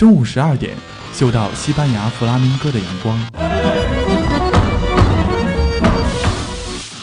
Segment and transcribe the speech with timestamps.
[0.00, 0.74] 中午十二点，
[1.12, 3.18] 嗅到西班牙弗拉明戈的阳光；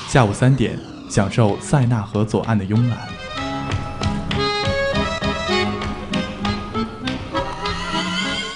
[0.09, 2.97] 下午三点，享受塞纳河左岸的慵懒；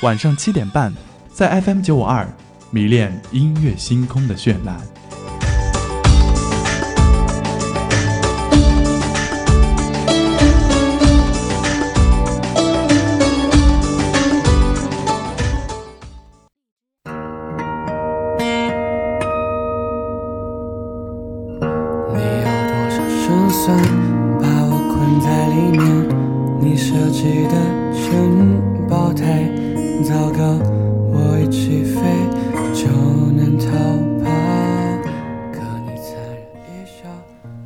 [0.02, 0.92] 晚上七点半，
[1.32, 2.28] 在 FM 九五二，
[2.72, 4.76] 迷恋音乐星空的绚烂。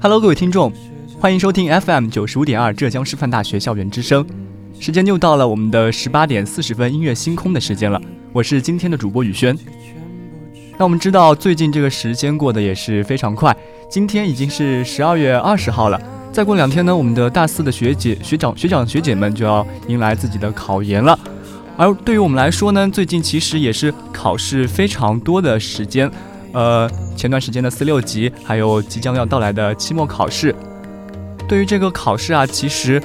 [0.06, 0.72] Hello，各位听众，
[1.20, 4.24] 欢迎收听 FM 九十五点二浙江师范大学校园之声。
[4.80, 8.00] 时间又到了我们的十八点四十分音乐星空的时间了，
[8.32, 9.58] 我是今天的主播宇轩。
[10.78, 13.58] 那我们知道，最近这个时间过得也是非常快，
[13.90, 16.00] 今天已经是十二月二十号了。
[16.32, 21.18] 再过两天呢，我们的大四的学姐、学长、学长、学姐们就要迎来自己的考研了。
[21.76, 26.12] 而对于我们来说呢，最近其实也是考试非常多的时间。
[26.56, 30.56] 呃，前段时间的四六级，还有即将要到来的期末考试。
[31.50, 33.02] 对于这个考试啊，其实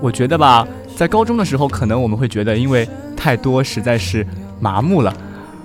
[0.00, 0.66] 我觉得吧，
[0.96, 4.26] 在高中的时候，可能我们会觉得因为太多，实在是
[4.58, 5.14] 麻木了。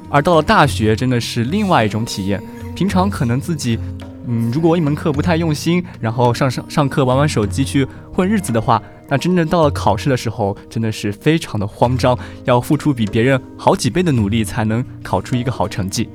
[0.10, 2.44] 而到了大学，真的是另外一种体验。
[2.76, 3.80] 平常可能自己，
[4.28, 16.10] 嗯，如果一门课不太用心，然后上上上课玩玩手机去混日子的话，那真正到了考试的时候，真的是非常的慌张，要付出比别人好几倍的努力才能考出一个好成绩。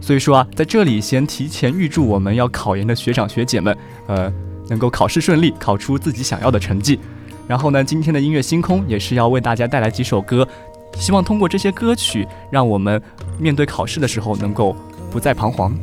[0.00, 4.32] 所以说啊，在这里先提前预祝我们要考研的学长学姐们，呃，
[4.68, 6.98] 能够考试顺利，考出自己想要的成绩。
[7.46, 10.46] 然后呢，今天的音乐星空也是要为大家带来几首歌，
[10.94, 13.02] 希望通过这些歌曲，让我们
[13.38, 14.74] 面对考试的时候能够
[15.10, 15.76] 不再彷徨。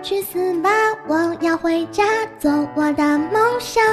[0.00, 0.70] 去死吧！
[1.06, 2.04] 我要回家
[2.38, 3.84] 做我的梦想。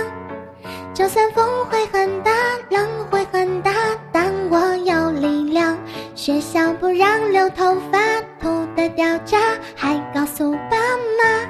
[0.93, 2.31] 就算风会很大，
[2.69, 3.73] 浪会很大，
[4.11, 5.77] 但我有力量。
[6.13, 7.99] 学校不让留头发，
[8.39, 9.37] 秃的掉渣，
[9.75, 10.77] 还告诉爸
[11.17, 11.49] 妈，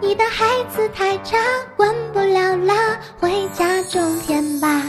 [0.00, 1.36] 你的孩子太差，
[1.76, 4.82] 管不了啦，回家种田吧。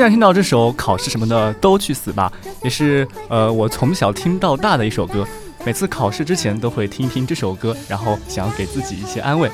[0.00, 2.32] 现在听到这首考试什么的都去死吧，
[2.62, 5.28] 也是呃我从小听到大的一首歌。
[5.62, 9.50] 每次考试之前都会听一听这首歌，然后想要给自己一些安慰。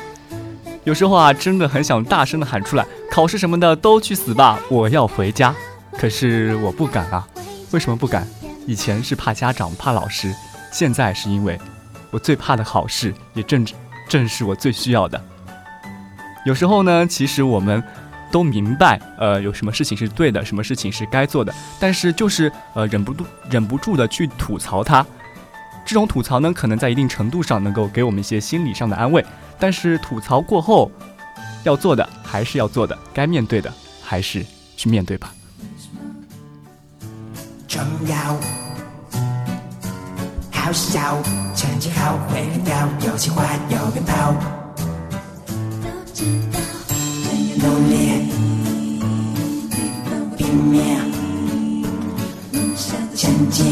[0.85, 5.53] 有时候啊，真的很想大声的喊出来：考试什么的都去死吧，我要回家。
[5.99, 7.27] 可是我不敢啊，
[7.73, 8.25] 为什么不敢？
[8.69, 10.33] 以前是怕家长怕老师，
[10.71, 11.59] 现在是因为
[12.13, 13.67] 我最怕的考试，也正
[14.09, 15.21] 正是我最需要的。
[16.45, 17.83] 有时候呢，其实我们。
[18.37, 21.51] 都明白，呃，有什么事情是对的，什么事情是该做的，
[21.81, 25.03] 但是就是呃忍不住忍不住的去吐槽他。
[25.87, 29.25] 这种吐槽呢，可能在一定程度上能够给我们一些心理上的安慰，
[29.59, 30.91] 但是吐槽过后，
[31.65, 33.73] 要做的还是要做的，该面对的
[34.05, 34.45] 还是
[34.77, 35.33] 去面对吧。
[37.67, 38.37] 重要，
[40.53, 41.23] 好笑，
[41.55, 44.35] 成绩好会很屌，有计划有奔跑，
[53.51, 53.65] 姐，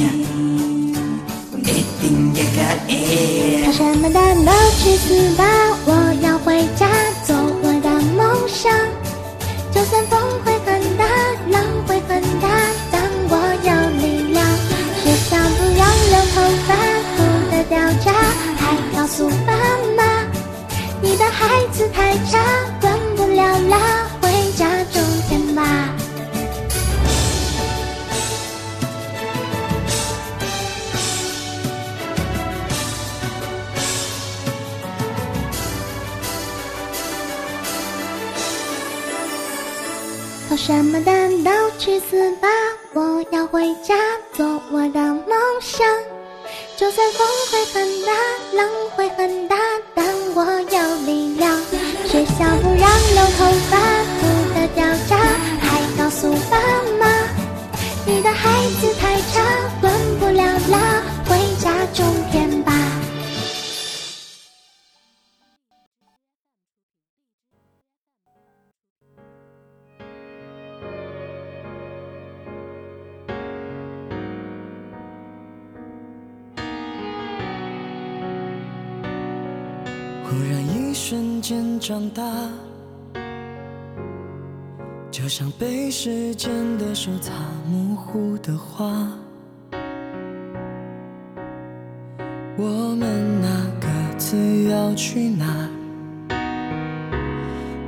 [94.69, 95.69] 要去哪？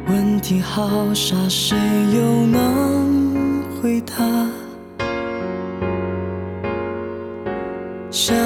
[0.09, 1.77] 问题好傻，谁
[2.15, 4.15] 又能回答？
[8.11, 8.37] 想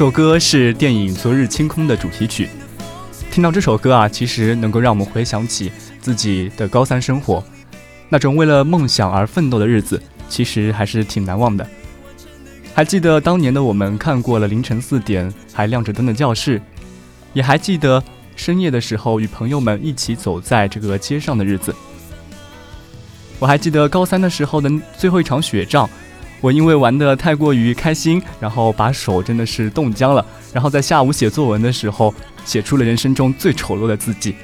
[0.00, 2.48] 这首歌是电影《昨日清空》的主题曲。
[3.30, 5.70] 听到这首歌啊，其实能够让我们回想起
[6.00, 7.44] 自己的高三生活，
[8.08, 11.68] 那种为了梦想而奋斗的日子，其实还是挺难忘的。
[12.72, 16.62] 还记得当年的我们看过了凌晨四点还亮着灯的教室，
[17.34, 18.02] 也还记得
[18.36, 21.76] 深夜的时候与朋友们一起走在这个街上的日子。
[23.38, 25.86] 我还记得高三的时候的最后一场雪仗，
[26.40, 32.14] 我因为玩得太过于开心，然后把手真的是冻僵了，然后在下午写作文的时候。
[32.46, 34.34] 写出了人生中最丑陋的字迹。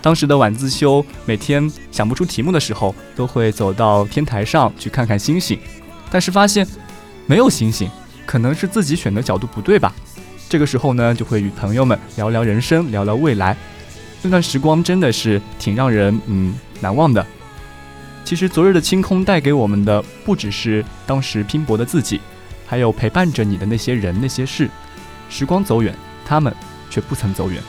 [0.00, 5.56] 当时的晚自修，每天想不出题目的时候，都会走到天台上去看看星星，
[6.10, 6.66] 但是发现
[7.26, 7.88] 没有星星，
[8.24, 9.94] 可能是自己选的角度不对吧。
[10.48, 13.54] 这个时候呢，就会与朋友们聊聊人生，聊聊未来。
[14.22, 17.24] 那段时光真的是挺让人嗯难忘的。
[18.24, 22.20] 其实昨日的清空带给我们的，不只是当时拼搏的自己，
[22.66, 24.68] 还有陪伴着你的那些人那些事。
[25.28, 25.94] 时光走远，
[26.24, 26.54] 他们。
[26.94, 27.60] 却不曾走远。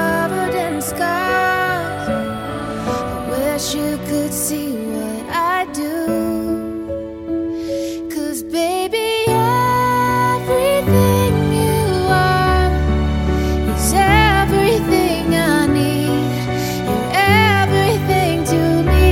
[0.00, 2.08] covered in scars.
[2.88, 5.94] I wish you could see what I do.
[8.14, 9.10] Cause baby,
[10.08, 12.72] everything you are
[13.74, 16.32] is everything I need.
[16.88, 17.10] You're
[17.60, 18.60] everything to
[18.90, 19.10] me.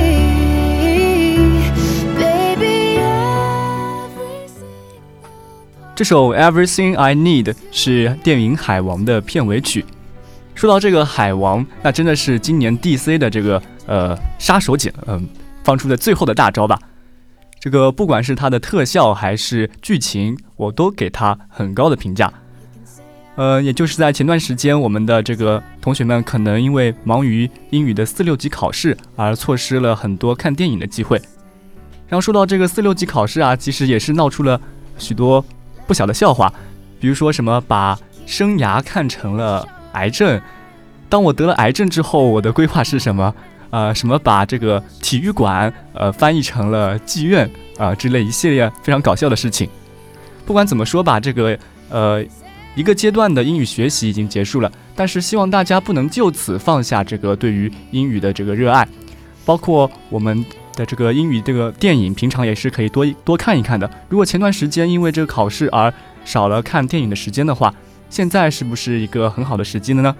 [2.23, 9.85] Baby, every single part 这首《Everything I Need》是电影《海王》的片尾曲。
[10.60, 15.26] 说到这个海王，那真的是今年 DC 的这个呃杀手锏，嗯、
[15.64, 16.78] 放出的最后的大招吧。
[17.58, 22.30] 这个不管是它的特效还是剧情，我都给它很高的评价。
[23.36, 31.16] 呃，也就是在前段时间，我们的这个同学们可能因为忙于英语的四六级考试，而错失了很多看电影的机会。
[32.06, 34.60] 然后说到这个四六级考试啊，其实也是闹出了
[34.98, 35.42] 许多
[35.86, 36.52] 不小的笑话，
[37.00, 40.40] 比如说什么把生涯看成了癌症，
[41.08, 43.34] 当我得了癌症之后，我的规划是什么？
[43.70, 49.68] 呃，什么把这个体育馆呃翻译成了妓院啊、之类一系列非常搞笑的事情。
[50.44, 51.56] 不管怎么说吧，这个
[51.88, 52.20] 呃
[52.74, 58.86] 一个阶段的英语学习已经结束了，但是希望大家不能就此放下这个对于英语的这个热爱，
[59.44, 60.44] 包括我们
[60.74, 63.88] 的这个英语这个电影，平常也是可以多多看一看的。
[64.08, 65.92] 如果前段时间因为这个考试而
[66.24, 67.72] 少了看电影的时间的话，
[68.10, 70.14] 现在是不是一个很好的时机了呢？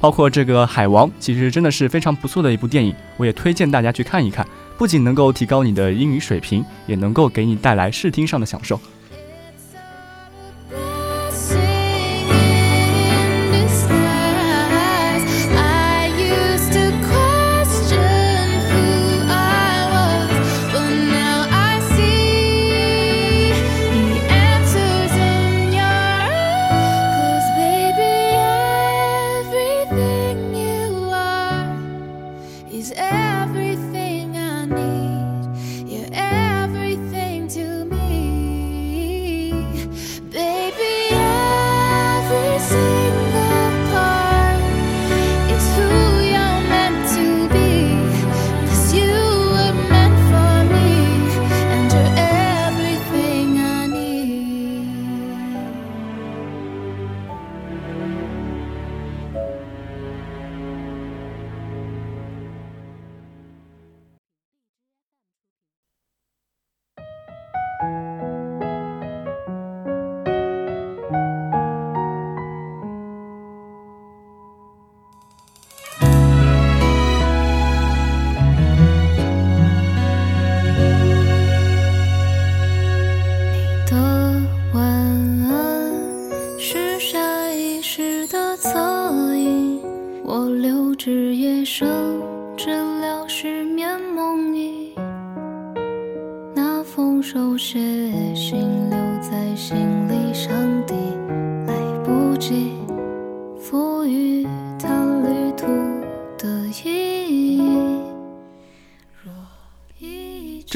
[0.00, 4.46] 包括这个《海王》，其实真的是非常不错的一部电影，我也推荐大家去看一看，
[4.76, 8.78] 不仅能够提高你的英语水平，也能够给你带来视听上的享受。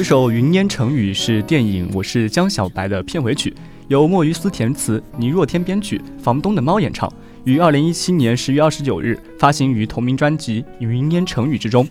[0.09, 3.53] 首《云烟成语》是电影《我是江小白》的片尾曲，
[3.89, 7.07] 由莫于斯填词，倪若天编曲，房东的猫演唱，
[7.43, 11.87] 于二零一七年十月二十九日发行于同名专辑《云烟成语》之中。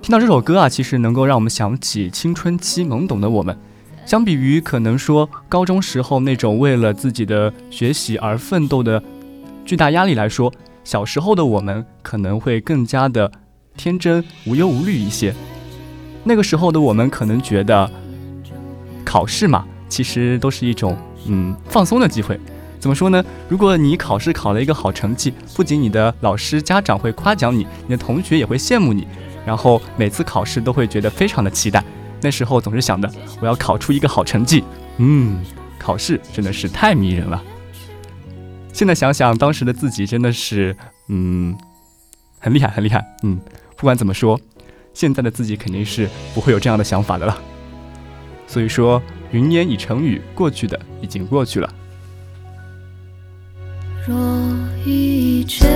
[0.00, 3.58] 听到这首歌啊，其实能够让我们想起青春期懵懂的我们。
[4.06, 9.02] 相比于可能说高中时候那种为了自己的学习而奋斗的
[9.64, 13.32] 巨大压力来说，小时候的我们可能会更加的
[13.76, 15.34] 天真、无忧无虑一些。
[16.24, 17.90] 那个时候的我们可能觉得，
[19.04, 22.38] 考试嘛，其实都是一种嗯放松的机会。
[22.78, 23.24] 怎么说呢？
[23.48, 29.06] 如果你考试考了一个好成绩，不仅你的老师、家长会夸奖你，你的同学也会羡慕你，
[29.46, 31.82] 然后每次考试都会觉得非常的期待。
[32.20, 33.08] 那时候总是想的，
[33.40, 34.64] 我要考出一个好成绩。
[34.98, 35.44] 嗯，
[35.78, 37.40] 考试真的是太迷人了。
[38.72, 40.76] 现在想想，当时的自己真的是，
[41.08, 41.56] 嗯，
[42.40, 43.04] 很厉害，很厉害。
[43.22, 43.38] 嗯，
[43.76, 44.40] 不管怎么说，
[44.94, 47.38] 现在的自己肯定是不会有这样的想法的了。
[48.46, 51.74] 所以说，云烟已成雨，过去的已经过去了。
[54.06, 54.16] 若
[54.84, 55.66] 一切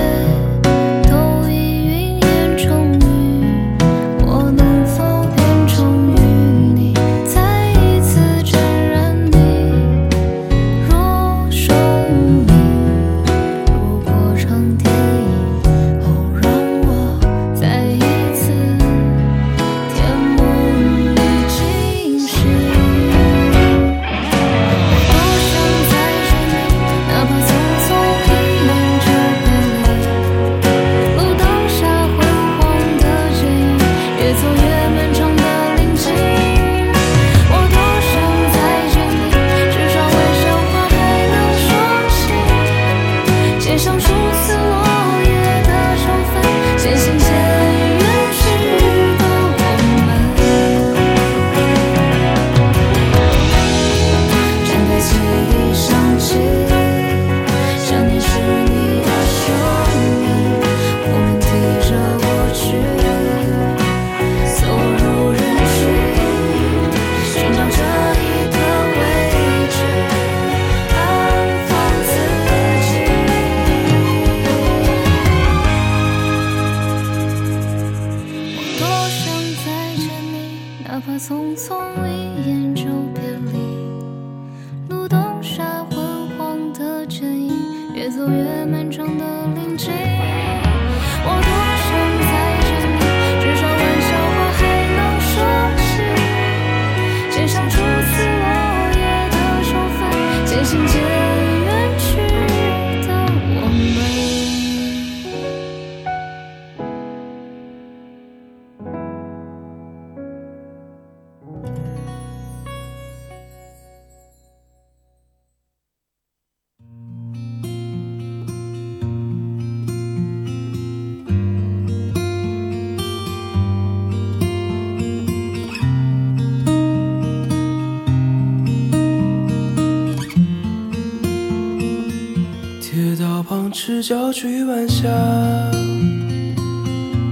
[134.37, 135.09] 赤脚追晚霞，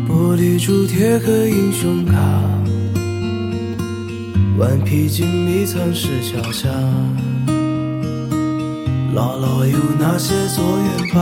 [0.09, 2.17] 玻璃珠贴个英雄卡，
[4.57, 6.71] 顽皮筋迷藏石桥下，
[9.15, 11.21] 姥姥有那些作业吧？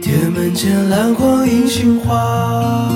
[0.00, 2.88] 铁门前篮筐银杏花，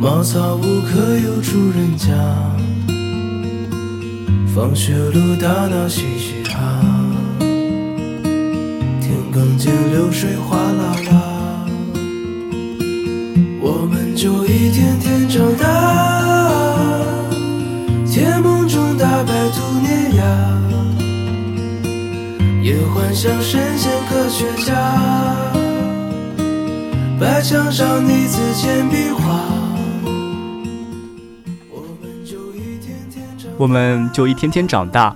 [0.00, 2.14] 茅草屋可有住人家？
[4.54, 6.35] 放学路打闹嘻嘻
[9.36, 11.66] 哈，田埂间流水哗啦啦，
[13.60, 15.66] 我们就一天天长大，
[18.10, 20.24] 甜梦中大白兔年牙，
[22.62, 24.72] 也幻想神仙科学家，
[27.20, 29.44] 白墙上你字简笔画。
[31.70, 35.14] 我们就一天天长我们就一天天长大。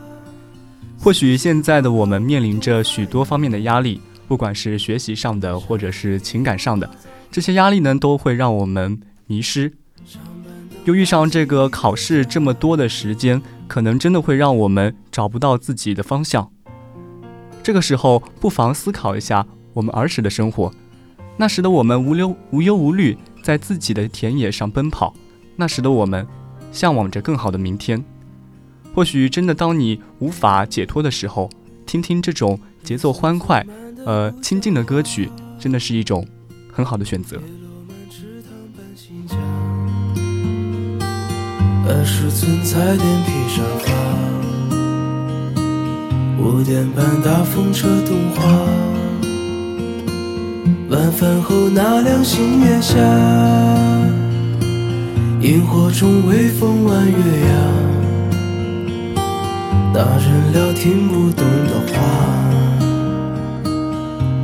[1.02, 3.98] 或许现在的我们面临着许多方面的压力，
[4.30, 6.88] 不管是学习上的，或者是情感上的，
[7.32, 9.72] 这些压力呢，都会让我们迷失。
[10.84, 16.48] 又遇上这个考试这么多的时间，可能真的会让我们找不到自己的方向。
[17.60, 20.72] 这个时候，不妨思考一下我们儿时的生活。
[21.36, 25.12] 那时的我们无忧无忧无虑，在自己的田野上奔跑。
[25.56, 26.24] 那时的我们，
[26.70, 28.04] 向往着更好的明天。
[28.94, 31.50] 或许真的，当你无法解脱的时候，
[31.84, 33.66] 听听这种节奏欢快、
[34.04, 36.26] 呃亲近的歌曲，真的是一种
[36.72, 37.36] 很好的选择。
[41.86, 43.92] 二十寸彩电披上发，
[46.38, 48.44] 五点半大风车动画，
[50.88, 52.96] 晚饭后那辆星月下，
[55.40, 57.16] 萤火虫微风弯月
[57.48, 57.52] 牙，
[59.92, 61.98] 大人聊听不懂的话，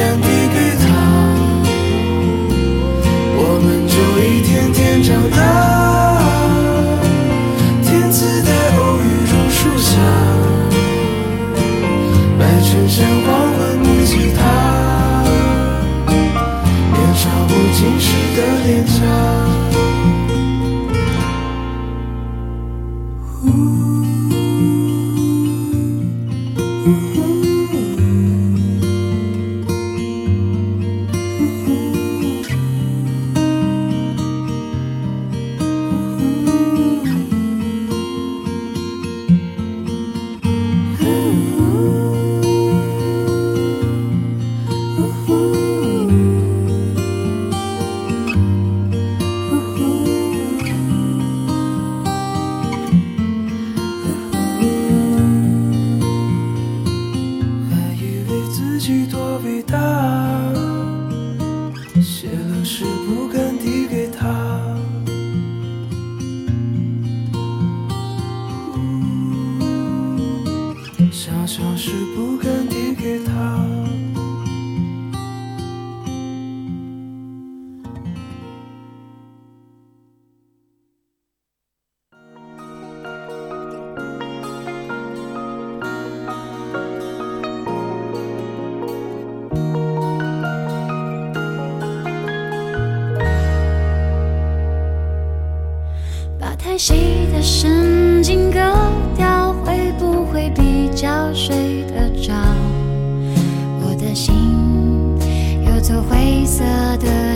[0.00, 0.49] 诗不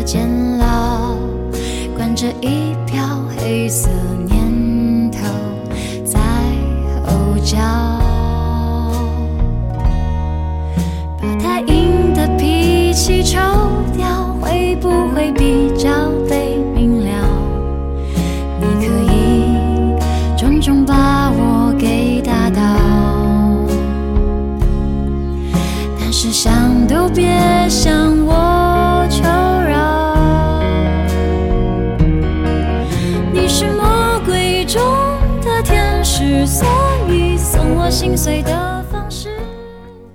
[0.04, 0.43] 见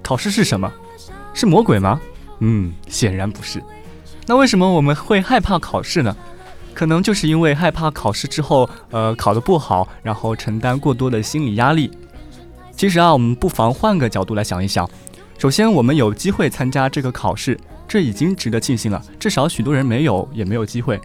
[0.10, 0.74] 考试是什么？
[1.36, 2.02] 是魔鬼吗？
[2.40, 3.62] 嗯，显然不是。
[4.26, 6.18] 那为什么我们会害怕考试呢？
[6.74, 11.92] 可能就是因为害怕考试之后，呃，考得不好，然后承担过多的心理压力。
[12.72, 14.90] 其实啊，我们不妨换个角度来想一想。
[15.38, 17.56] 首先，我们有机会参加这个考试，
[17.88, 19.00] 这已经值得庆幸了。
[19.20, 21.00] 至少许多人没有，也没有机会。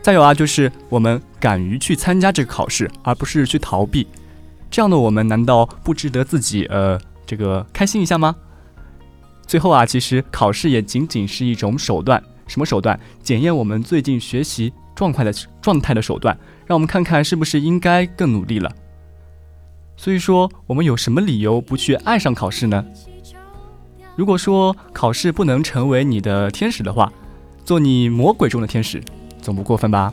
[0.00, 4.06] 再有啊，就是我们敢于去参加这个考试，而不是去逃避。
[4.70, 8.34] 这样的我们，难道不值得自己呃这个开心一下吗？
[9.46, 12.98] 最后啊，其实考试也仅仅是一种手段，什么手段？
[13.22, 18.70] 检验我们最近学习状态的状态的手段，让我们看看是不是应该更努力了。
[19.96, 22.84] 所以说，我们有什么理由不去爱上考试呢？
[24.16, 27.12] 如果说考试不能成为你的天使的话，
[27.64, 29.02] 做你魔鬼中的天使，
[29.40, 30.12] 总不过分吧？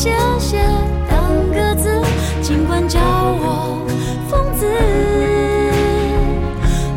[0.00, 0.08] 谢
[0.38, 0.56] 谢
[1.10, 1.90] 两个字，
[2.40, 3.86] 尽管叫我
[4.30, 4.66] 疯子，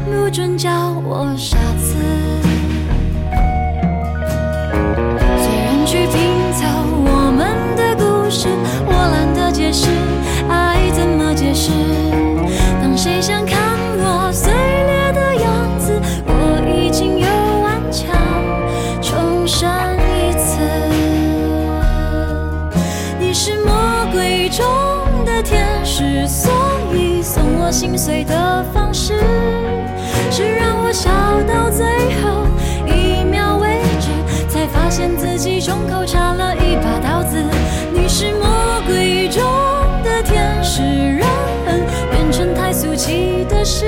[0.06, 0.72] 不准叫
[1.06, 1.98] 我傻子。
[5.38, 6.16] 虽然去拼
[6.54, 6.66] 凑
[7.04, 8.48] 我们的故事，
[8.88, 9.90] 我懒得解释，
[10.48, 11.72] 爱怎么解释？
[12.82, 13.53] 当谁想看
[27.74, 29.16] 心碎的方式
[30.30, 31.10] 是让我笑
[31.52, 31.84] 到最
[32.22, 32.46] 后
[32.86, 34.12] 一秒为止，
[34.48, 37.44] 才发现自己胸口插了一把刀子。
[37.92, 39.42] 你是魔鬼中
[40.04, 41.26] 的天使，人
[41.66, 41.82] 恨
[42.12, 43.88] 变成太俗气的事，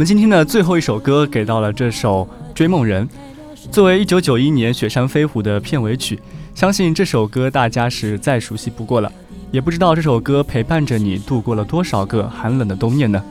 [0.00, 3.06] 我们今天的最后一首歌给到了这首《追梦人》，
[3.70, 6.18] 作为1991年《雪山飞狐》的片尾曲，
[6.54, 9.12] 相信这首歌大家是再熟悉不过了。
[9.50, 13.22] 也不知道这首歌陪伴着你度过了多少个寒冷的冬夜呢？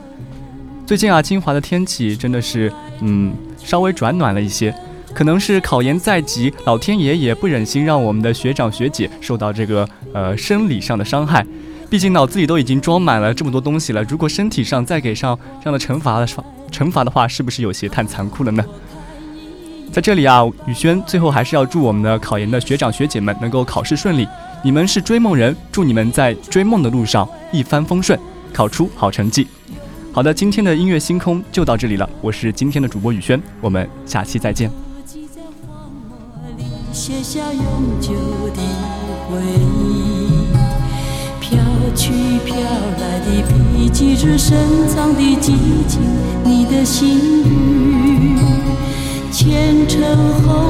[0.86, 4.72] 最近啊，金华的天气真的是，嗯，稍微转暖了一些。
[5.12, 11.44] 可能是考研在即，老天爷也不忍心让我们的学长学姐受到这个呃生理上的伤害。
[11.90, 18.64] 毕竟脑子里都已经装满了这么多东西了，如果身体上再给上这样的惩罚的话惩罚的话，是不是有些太残酷了呢？
[19.92, 24.26] 在这里啊，宇轩最后还是要祝我们的考研的学长学姐们能够考试顺利。
[24.62, 28.18] 你们是追梦人，祝你们在追梦的路上一帆风顺，
[28.52, 29.48] 考出好成绩。
[30.12, 34.70] 好的，今天的音乐星空就到这里了，我是今天的主播宇轩，我们下期再见。
[36.92, 38.12] 写下永久
[38.54, 38.60] 的
[39.28, 39.99] 回忆，
[41.94, 42.12] 去
[42.44, 42.56] 飘
[43.00, 45.54] 来的笔迹是深藏的激
[45.88, 46.00] 情，
[46.44, 48.38] 你的心语，
[49.32, 50.60] 前尘后。